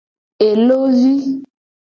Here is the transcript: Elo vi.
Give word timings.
Elo 0.47 0.79
vi. 0.97 1.13